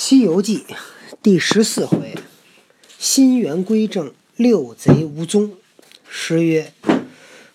[0.00, 0.64] 西游记》
[1.24, 2.14] 第十四回，
[3.00, 5.54] 心元归正，六贼无踪。
[6.08, 6.72] 诗曰：“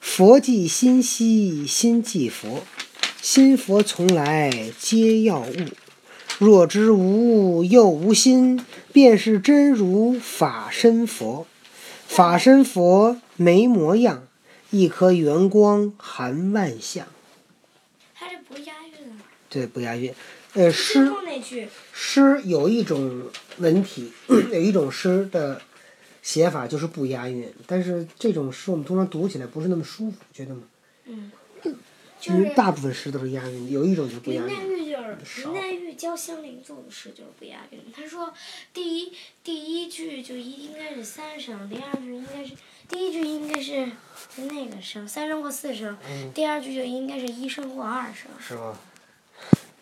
[0.02, 2.66] 佛即心兮心即佛，
[3.22, 5.56] 心佛从来皆要物。
[6.38, 11.48] 若知无物又无心，便是真如法身佛。
[12.06, 14.28] 法身佛没模样，
[14.70, 17.08] 一颗圆光含万象。”
[18.14, 19.24] 它这不押韵啊。
[19.54, 20.12] 对，不押韵。
[20.54, 21.12] 呃，诗
[21.94, 25.62] 诗有一种文体， 有一种诗的
[26.22, 30.64] 写法就是不押韵，但是这种诗我们通常读起来不是那么舒服，觉得吗？
[31.06, 31.32] 嗯，
[31.64, 31.78] 因为
[32.20, 34.80] 就是大部分诗都是押韵的，有一种就不押韵林黛韵。
[34.80, 37.80] 玉就是林黛玉教香菱做的诗就是不押韵。
[37.92, 38.32] 她说
[38.72, 39.12] 第一
[39.44, 42.54] 第一句就应该是三声，第二句应该是
[42.88, 43.88] 第一句应该是
[44.38, 48.30] 就那个声三声或四声，嗯第二句就应该是一声或二声。
[48.40, 48.80] 是吧？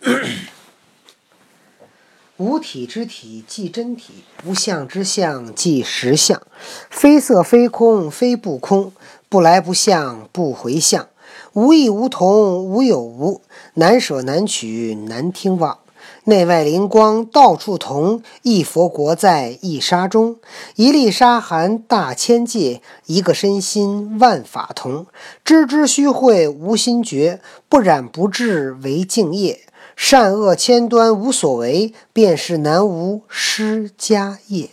[2.37, 6.41] 无体之体即真体，无相之相即实相。
[6.89, 8.91] 非色非空非不空，
[9.29, 11.07] 不来不相不回向。
[11.53, 13.41] 无异无同无有无，
[13.75, 15.77] 难舍难取难听望。
[16.23, 20.37] 内外灵光到处同，一佛国在一沙中。
[20.75, 25.05] 一粒沙含大千界，一个身心万法同。
[25.43, 29.61] 知之虚会无心觉，不染不智为净业。
[30.03, 34.71] 善恶千端无所为，便是南无施家业。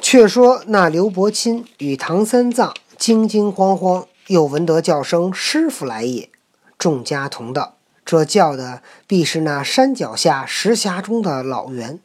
[0.00, 6.28] 却说那刘伯钦与唐三藏惊惊慌慌，又闻得叫声：“师傅来也！”
[6.76, 12.00] 众家同道：“这叫的必是那山脚下石匣中的老猿。”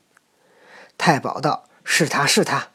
[1.00, 2.68] 太保道：“是他是他。”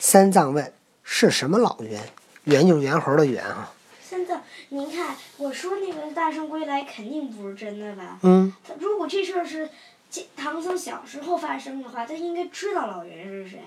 [0.00, 0.72] 三藏问
[1.04, 2.02] ：“是什么老猿？”
[2.44, 3.70] 猿就是猿猴的猿啊。
[4.02, 8.18] 三藏，您看我说那个大圣归来肯定不是真的吧？
[8.22, 9.68] 嗯，他如果这事儿是
[10.10, 13.60] 这唐僧小时候发生的话，他应该知道老袁是谁。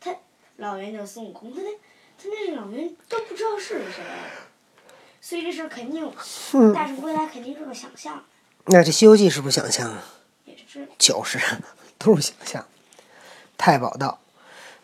[0.00, 0.14] 他
[0.56, 4.02] 老袁叫孙悟空，他那他那是老袁都不知道是谁，
[5.20, 6.10] 所以这事儿肯定
[6.54, 8.22] 嗯大圣归来肯定是个想象，
[8.66, 10.04] 那这《西游记》是不是想象啊？
[10.44, 11.38] 也是就是，
[11.98, 12.66] 都是想象。
[13.58, 14.20] 太保道：“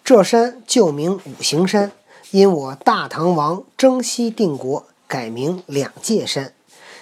[0.02, 1.92] 这山旧名五行山，
[2.30, 6.54] 因我大唐王征西定国，改名两界山。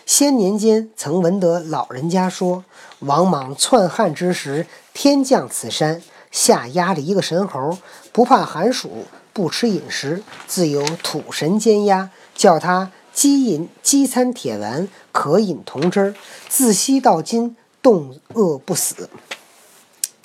[0.04, 2.65] 先年间曾闻得老人家说，
[2.98, 7.78] 王莽篡汉之时，天降此山，下压了一个神猴，
[8.10, 16.15] 不怕寒暑，不吃饮食，自有土神监压，叫他饥饮饥餐铁丸，渴饮铜汁儿，
[16.49, 19.09] 自西到今，冻饿不死。”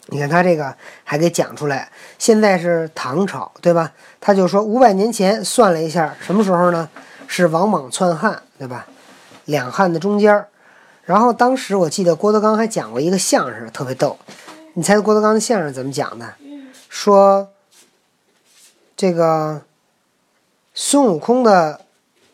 [0.09, 3.91] 你看他这个还给讲出来，现在是唐朝，对吧？
[4.19, 6.89] 他就说五百年前算了一下，什么时候呢？
[7.27, 8.87] 是王莽篡汉，对吧？
[9.45, 10.49] 两汉的中间儿。
[11.03, 14.17] 然后当时我记得郭德纲还讲过一个相声，特别逗。
[14.73, 16.33] 你猜郭德纲的相声怎么讲的？
[16.41, 17.51] 嗯说
[18.97, 19.61] 这个
[20.73, 21.81] 孙悟空的，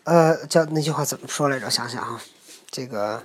[0.03, 1.69] 呃，叫那句话怎么说来着？
[1.69, 2.22] 想想啊，
[2.69, 3.23] 这个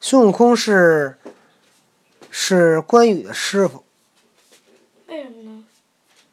[0.00, 1.16] 孙悟空是
[2.30, 3.84] 是关羽的师傅，
[5.06, 5.64] 为什么呢？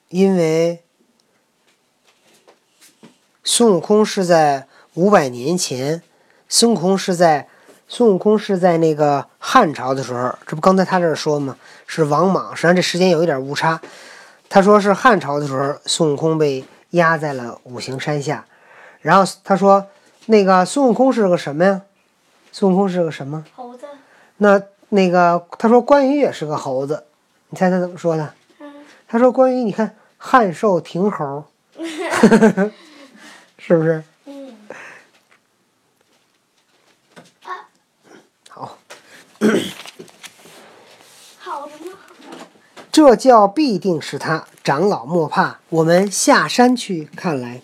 [0.10, 0.84] 因为
[3.48, 6.02] 孙悟空是在五百年前，
[6.50, 7.48] 孙悟空是在
[7.88, 11.56] 孙悟空是在那个汉朝的时候，这不刚才他这儿说吗？
[11.86, 13.80] 是王莽，实际上这时间有一点误差。
[14.50, 18.44] 他说是汉朝的时候，孙悟空被压在了五行山下，
[19.02, 19.86] 然后他说
[20.26, 21.82] 那个孙悟空是个什么呀？
[22.52, 23.46] 孙悟空是个什么？
[23.56, 23.86] 猴子，
[24.38, 27.04] 那那个他说关羽也是个猴子，
[27.50, 28.34] 你猜他怎么说的？
[28.60, 28.74] 嗯，
[29.08, 31.44] 他说关羽，你看汉寿亭猴，
[33.68, 34.04] 是不是？
[34.26, 34.56] 嗯，
[38.48, 38.78] 好，
[41.40, 41.92] 好什么？
[42.92, 44.46] 这叫必定是他。
[44.64, 47.62] 长老莫怕，我们下山去看来。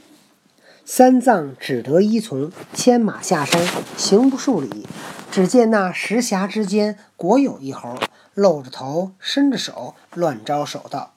[0.83, 3.63] 三藏只得依从，牵马下山，
[3.95, 4.87] 行不数里，
[5.31, 7.95] 只见那石匣之间果有一猴，
[8.33, 11.13] 露着头，伸着手，乱招手道：“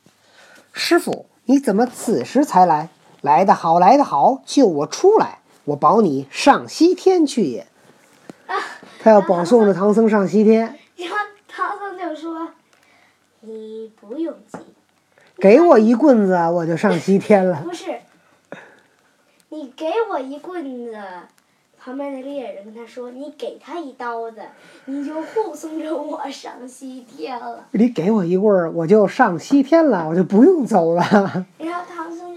[0.75, 2.91] 师傅，你怎么此时才来？
[3.25, 7.67] 来得好，来得好，救我出来，我保你上西天去也。”
[9.01, 11.17] 他要保送着唐僧上西天，然后
[11.49, 12.49] 唐僧就说
[13.41, 14.59] ：“你不用急，
[15.39, 17.63] 给我一棍子，我就上西天了。
[17.65, 17.99] 不是，
[19.49, 20.99] 你给我一棍子。”
[21.83, 24.41] 旁边的猎人跟他说：“你给他一刀子，
[24.87, 27.67] 你就护送着我上西天了。
[27.73, 31.03] 你给我一棍儿，我就上西天了，我就不用走了。”
[31.59, 32.34] 然后唐僧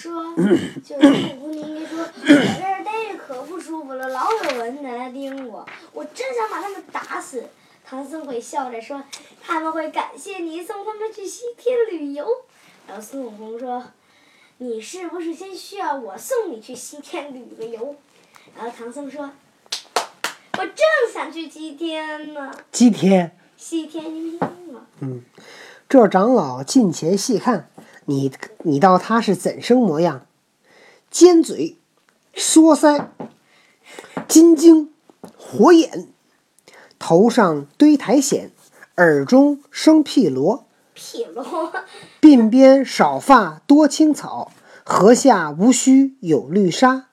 [0.00, 0.34] 说：“，
[0.82, 7.44] 就是悟空，你应该说， 我这儿待着可不舒服了，老有人在那盯我，我真想把他们打死。
[7.84, 9.02] 唐僧会笑着说
[9.42, 12.26] ：“他们会感谢你送他们去西天旅游。”
[12.88, 13.84] 然后孙悟空说
[14.56, 17.94] ：“你是不是先需要我送你去西天旅个游？”
[18.56, 19.30] 然后唐僧说
[20.56, 20.76] ：“我正
[21.12, 24.38] 想去西天呢。”西天，西天。
[25.00, 25.22] 嗯，
[25.88, 27.68] 这长老近前细看，
[28.10, 28.32] 你
[28.64, 30.26] 你道他是怎生模样？
[31.12, 31.76] 尖嘴，
[32.34, 33.06] 缩腮，
[34.26, 34.90] 金睛，
[35.38, 36.08] 火眼，
[36.98, 38.50] 头上堆苔藓，
[38.96, 41.72] 耳中生毗罗，毗罗，
[42.20, 44.50] 鬓边少发多青草，
[44.82, 47.06] 颌下无须有绿纱。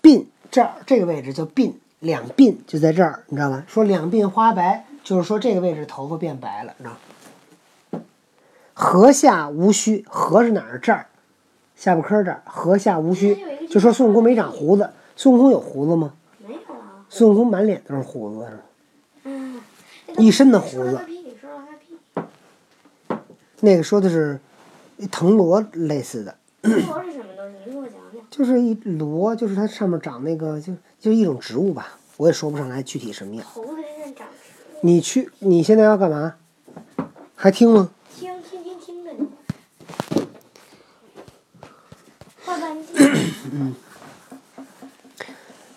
[0.00, 3.64] 鬓这儿这个位置叫鬓，两鬓就在这儿，你知道吗？
[3.68, 6.98] 说两鬓花白，就是说这个位置头发变白了，你知道吗？
[8.74, 10.78] 颌下无须，颌是哪儿？
[10.78, 11.06] 这儿，
[11.76, 13.36] 下巴颏这儿，颌下无须，
[13.68, 14.90] 就说孙悟空没长胡子。
[15.14, 16.14] 孙悟空有胡子吗？
[16.46, 17.04] 没有啊。
[17.08, 18.62] 孙悟空满脸都是胡子，是吧？
[19.24, 19.60] 嗯。
[20.18, 21.00] 一身的胡子。
[23.60, 24.40] 那个说的是
[25.10, 26.72] 藤萝类似的，罗
[27.04, 27.56] 是什么东西？
[27.66, 28.22] 你给我讲讲。
[28.30, 33.46] 就是一萝，就是它上面长那个，就就是一种植物吧，我也说不上来具体什么样。
[33.54, 34.26] 头发身上长。
[34.80, 36.34] 你去，你现在要干嘛？
[37.36, 37.90] 还听吗？
[38.18, 39.26] 听听听听着呢。
[42.44, 42.61] 画半径。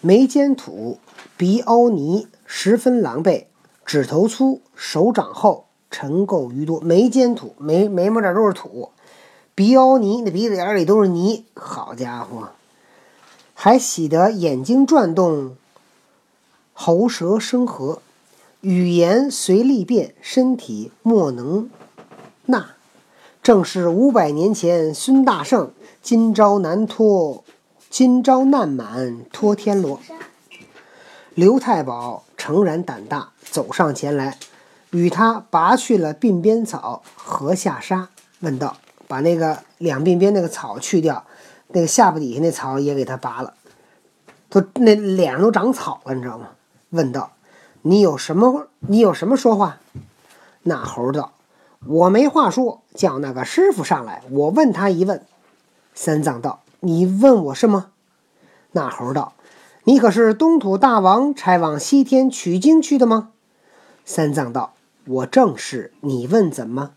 [0.01, 0.99] 眉间土，
[1.37, 3.45] 鼻凹泥，十分狼狈。
[3.85, 6.79] 指头粗，手掌厚，尘垢余多。
[6.81, 8.89] 眉间土，眉眉毛这儿都是土，
[9.53, 11.45] 鼻凹泥，那鼻子眼里都是泥。
[11.53, 12.49] 好家伙，
[13.53, 15.55] 还喜得眼睛转动，
[16.73, 18.01] 喉舌生合，
[18.61, 21.69] 语言随力变，身体莫能
[22.47, 22.71] 纳。
[23.43, 25.71] 正是五百年前孙大圣，
[26.05, 27.43] 今朝难脱，
[27.89, 29.99] 今朝难满脱天罗。
[31.33, 34.37] 刘太保诚然胆大，走上前来，
[34.91, 38.09] 与他拔去了鬓边草，和下沙，
[38.41, 38.77] 问道
[39.09, 41.25] ：“把那个两鬓边那个草去掉，
[41.69, 43.55] 那个下巴底下那草也给他拔了，
[44.47, 46.49] 都那脸上都长草了，你知道吗？”
[46.91, 47.31] 问道
[47.81, 48.67] ：“你有什么？
[48.81, 49.79] 你有什么说话？”
[50.61, 51.31] 那猴道
[51.87, 55.19] ：“我没话说，叫那个师傅上来，我问他一问。”
[55.95, 57.87] 三藏道：“你问我什么？”
[58.73, 59.33] 那猴道。
[59.85, 63.29] 你可是东土大王差往西天取经去的吗？
[64.03, 64.73] 三藏道
[65.07, 65.93] ：“我正是。
[66.01, 66.91] 你问怎么？”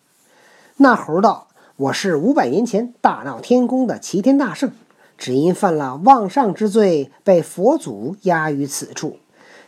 [0.79, 4.73] 那猴道：“我是五百年前大闹天宫的齐天大圣，
[5.19, 9.19] 只因犯了妄上之罪，被佛祖压于此处。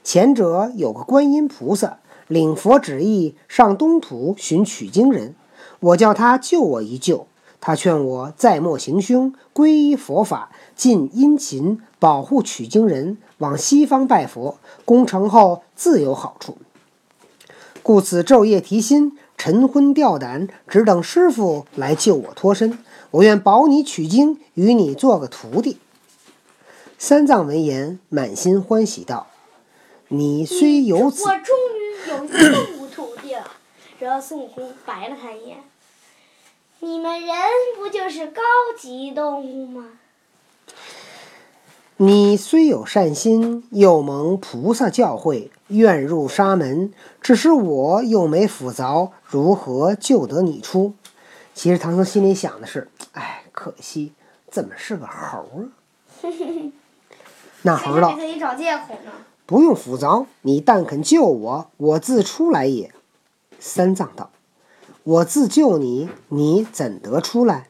[0.03, 5.35] 前者有个观音菩萨，领佛旨意上东土寻取经人，
[5.79, 7.27] 我叫他救我一救。
[7.61, 16.57] 他劝我再莫行凶，皈依佛法，尽殷勤。”保护取经人往西方拜佛，功成后自有好处。
[17.83, 22.79] 故此昼夜提心，晨昏吊胆，只等师傅来救我脱身。
[23.11, 25.77] 我愿保你取经，与你做个徒弟。
[26.97, 29.27] 三藏闻言，满心欢喜道
[30.09, 33.45] ：“你虽有此，我终于有一动物徒弟了。”
[34.01, 35.59] 然后孙悟空白了他一眼
[36.81, 37.37] ：“你们人
[37.77, 38.43] 不就是高
[38.79, 39.87] 级动物吗？”
[41.99, 46.95] 你虽有善心，又蒙菩萨教诲，愿入沙门。
[47.21, 50.95] 只是我又没斧凿，如何救得你出？
[51.53, 54.15] 其实唐僧心里想的是：哎，可惜
[54.51, 55.47] 怎么是个猴
[56.23, 56.31] 啊？
[57.63, 59.13] 那猴道：“给自己找借口呢。
[59.45, 62.91] 不用斧凿，你但肯救我，我自出来也。”
[63.61, 64.31] 三藏道
[65.03, 67.69] ：“我自救你，你怎得出来？”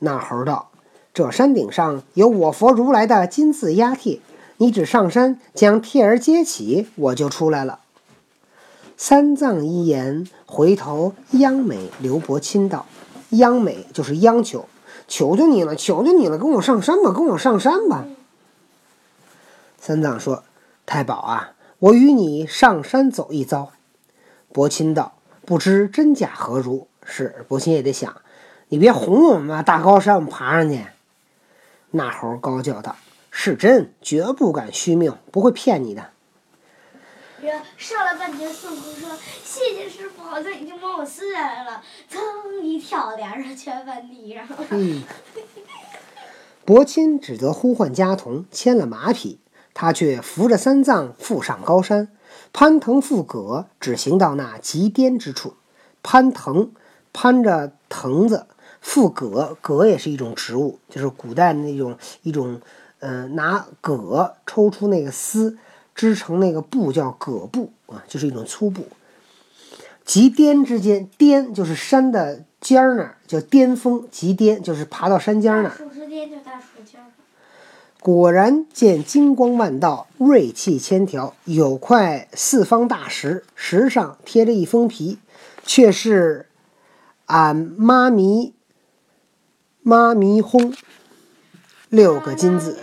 [0.00, 0.70] 那猴道。
[1.14, 4.20] 这山顶上有我佛如来的金字压帖，
[4.58, 7.80] 你只上山将帖儿揭起，我就出来了。
[8.96, 12.86] 三藏一言，回头央美刘伯钦道
[13.30, 14.68] ：“央美就是央求，
[15.08, 18.06] 求求你了，求求你了，跟我上山吧，跟我上山吧。”
[19.80, 20.44] 三藏说
[20.86, 23.72] ：“太保啊，我与你上山走一遭。”
[24.52, 25.14] 伯钦道
[25.48, 28.20] ：“不知真假何如？”是伯钦也得想，
[28.68, 30.84] 你别哄我们吧，大高山我们爬上去。
[31.90, 32.96] 那猴高叫道
[33.32, 36.10] ：“是真，绝不敢虚命，不会骗你的。”
[37.78, 39.08] 上了半天，孙悟空说
[39.42, 44.56] ：“谢谢师傅，好像已经帮我撕下来了。”噌一跳，俩人全翻地上了。
[44.68, 45.02] 嗯。
[46.66, 49.40] 伯钦只得呼唤家童牵了马匹，
[49.72, 52.08] 他却扶着三藏赴上高山，
[52.52, 55.54] 攀藤附葛，只行到那极巅之处。
[56.02, 56.70] 攀藤，
[57.12, 58.46] 攀着藤子。
[58.80, 62.60] 附葛，葛也是一种植物，就是古代那种一种
[63.00, 65.58] 呃，拿葛抽出那个丝，
[65.96, 68.86] 织成那个布叫葛布啊，就是一种粗布。
[70.04, 75.76] 极巅之间，巅就是山的尖儿那儿叫巅峰，极巅就是爬到山尖儿那儿。
[75.76, 77.10] 树枝巅就大树尖儿。
[78.00, 85.18] 果然见金光万道，锐气千条，有块四方大石，石上贴着一封皮，
[85.64, 86.46] 却是
[87.26, 88.54] 俺妈咪
[89.82, 90.72] 妈咪哄
[91.88, 92.78] 六个金字。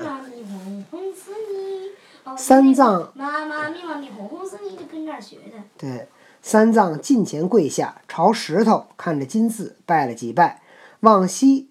[2.37, 5.63] 三藏妈妈咪妈咪哄哄死你，就跟这儿学的。
[5.77, 6.09] 对，
[6.41, 10.61] 三藏近前跪下，朝石头看着金字拜了几拜，
[10.99, 11.69] 往西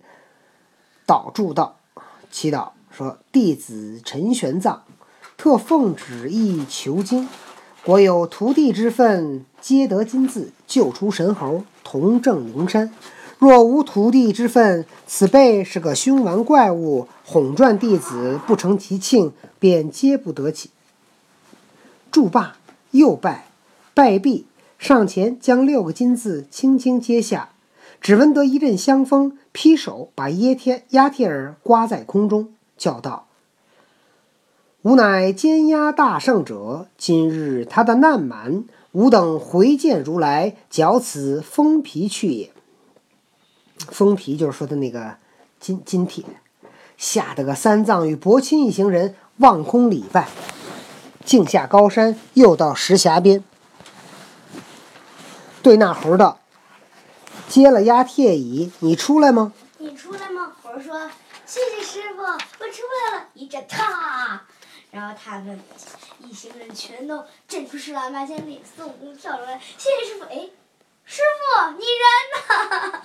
[1.06, 1.76] 祷祝道
[2.32, 4.78] ：“祈祷说，弟子陈玄奘，
[5.36, 7.28] 特奉旨意求经，
[7.84, 12.92] 国有徒弟之分，皆得金字，救出神猴，同证灵山。
[13.40, 20.70] 若无徒弟之分，此辈是个凶顽怪物，哄赚弟子不成其庆，便皆不得起。”
[22.12, 22.58] 祝罢，
[22.92, 23.48] 又拜，
[23.92, 24.46] 拜毕，
[24.78, 27.48] 上前将六个金字轻轻接下，
[28.00, 33.26] 只闻得一阵香风，劈手把耶天压贴儿刮在空中，叫道
[34.82, 42.50] ：“吾乃监押大圣者，今日他的难满，吾等回见如来，绞此封皮去也。”
[43.88, 45.16] 封皮就是说的那个
[45.58, 46.24] 金金铁，
[46.96, 50.28] 吓得个三藏与伯钦一行人望空礼拜。
[51.24, 53.42] 径下高山，又到石峡边，
[55.62, 56.38] 对那猴道
[57.48, 59.54] ：“接了鸦贴椅，你出来吗？
[61.54, 62.82] 谢谢师傅，我出
[63.12, 63.28] 来了。
[63.34, 64.42] 一阵踏，
[64.90, 65.60] 然后他们
[66.18, 70.24] 一行人全都震出十万八千里，孙悟空跳出来，谢谢师傅。
[70.24, 70.48] 哎，
[71.04, 72.98] 师傅你人呢？？”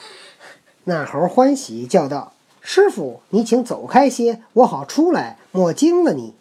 [0.85, 6.33] 那猴欢喜叫道：“师傅，你请走开些，我好出来，莫惊了你。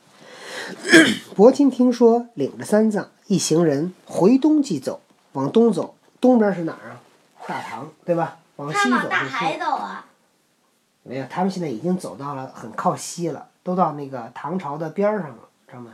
[1.36, 7.00] ”伯钦听说，领着三藏一行人回东即走，往东走，东边是哪儿啊？
[7.46, 8.38] 大唐，对吧？
[8.56, 10.06] 往西走是大海啊。
[11.08, 15.92] 没有，他们现在已经走到了很靠西了，都到那个唐朝的边儿上了，知道吗？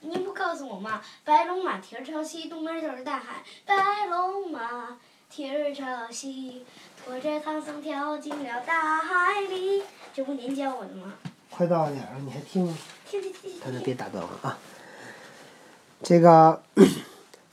[0.00, 1.00] 您不告诉我吗？
[1.24, 3.42] 白龙马蹄儿朝西，东边就是大海。
[3.64, 4.98] 白龙马
[5.30, 6.66] 蹄儿朝西，
[7.06, 9.82] 驮着唐僧跳进了大海里。
[10.12, 11.14] 这不您教我的吗？
[11.50, 12.76] 快到点儿了，你还听吗？
[13.08, 13.84] 听听听他那听。
[13.84, 14.58] 别打断我啊。
[16.02, 16.60] 这个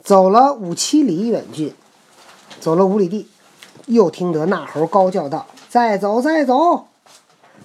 [0.04, 1.74] 走了五七里远近，
[2.60, 3.30] 走了五里地，
[3.86, 6.88] 又听得那猴高叫道：“再走，再走！”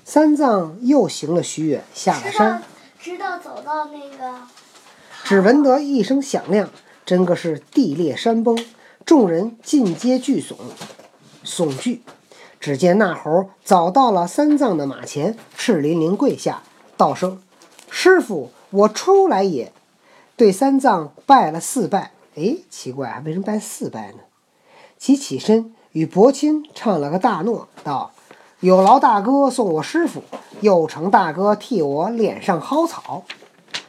[0.04, 2.62] 三藏又行了许远，下了山，
[3.00, 4.34] 直到走到那个。
[5.24, 6.68] 只闻得一声响亮，
[7.06, 8.62] 真个是地裂山崩，
[9.06, 10.54] 众人尽皆惧悚，
[11.42, 12.02] 悚惧。
[12.60, 16.62] 只见那猴早到了三藏的马前，赤淋淋跪下，
[16.98, 17.42] 道声
[17.88, 19.72] ：“师傅，我出来也。”
[20.36, 22.12] 对三藏拜了四拜。
[22.36, 24.18] 哎，奇怪啊，为什么拜四拜呢？
[24.98, 28.10] 即起身与伯钦唱了个大诺，道
[28.58, 30.24] ：“有劳大哥送我师傅，
[30.60, 33.22] 又承大哥替我脸上薅草。”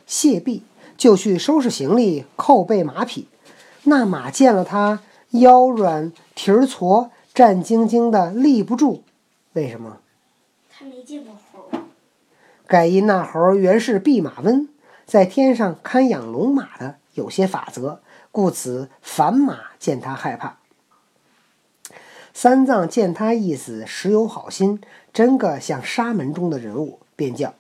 [0.06, 0.62] 谢毕，
[0.96, 3.28] 就去收拾行李，扣备马匹。
[3.86, 5.00] 那马见了他，
[5.32, 9.02] 腰软蹄儿矬，战兢兢的立不住。
[9.54, 9.98] 为什么？
[10.70, 11.82] 他没见过猴儿。
[12.68, 14.70] 盖因那猴儿原是弼马温，
[15.08, 18.00] 在天上看养龙马的，有些法则，
[18.32, 20.58] 故此凡马见他害怕。
[22.38, 24.82] 三藏见他意思实有好心，
[25.14, 27.54] 真个像沙门中的人物，便叫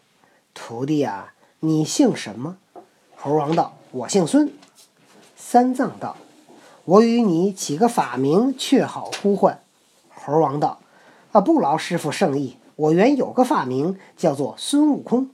[0.53, 2.57] 徒弟啊，你姓什么？
[3.15, 4.51] 猴王道：“我姓孙。”
[5.37, 6.17] 三藏道
[6.83, 9.61] ：“我与你起个法名，却好呼唤。”
[10.13, 10.81] 猴王道
[11.31, 15.29] ：“啊，不劳师傅圣意，我原有个法名，叫做孙悟空。”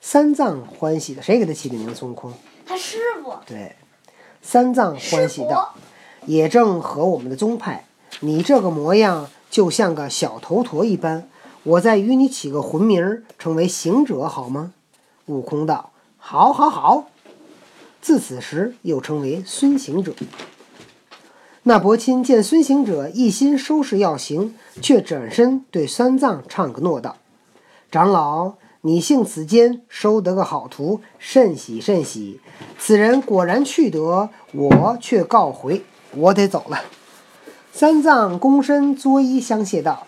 [0.00, 1.92] 三藏欢喜的，谁给他起的名？
[1.92, 2.32] 孙悟空。
[2.64, 3.34] 他师傅。
[3.44, 3.74] 对，
[4.40, 5.74] 三藏欢喜道
[6.26, 7.84] ：“也正合我们的宗派。
[8.20, 11.28] 你这个模样，就像个小头陀一般。
[11.64, 14.72] 我再与你起个魂名儿，成为行者好吗？”
[15.26, 17.08] 悟空道：“好，好，好。”
[18.00, 20.14] 自此时又称为孙行者。
[21.64, 27.16] 那伯钦见孙行者一心收拾要行，却转身对三藏唱个诺道
[27.90, 32.40] ：“长老，你幸此间收得个好徒，甚喜甚喜。
[32.78, 35.82] 此人果然去得，我却告回，
[36.14, 36.78] 我得走了。”
[37.78, 40.06] 三藏躬身作揖相谢道：“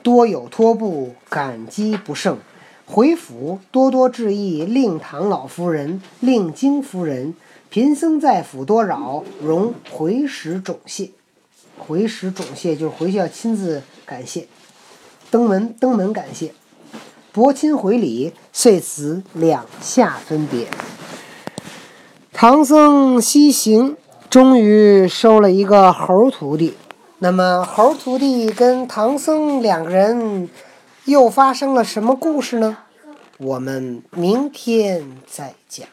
[0.00, 2.38] 多有托付，感激不胜。
[2.86, 7.34] 回府多多致意，令唐老夫人、令金夫人，
[7.68, 11.10] 贫僧在府多扰，容回使种谢。
[11.76, 14.46] 回使种谢就是回去要亲自感谢，
[15.32, 16.52] 登门登门感谢。
[17.32, 20.68] 伯亲回礼，遂此两下分别。
[22.32, 23.96] 唐僧西行，
[24.30, 26.74] 终于收了一个猴徒弟。
[27.22, 30.48] 那么，猴徒弟跟唐僧两个人
[31.04, 32.78] 又发生了什么故事呢？
[33.36, 35.86] 我们明天再讲。